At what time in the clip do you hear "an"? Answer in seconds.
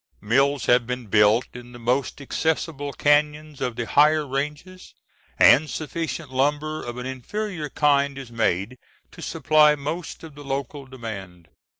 6.97-7.05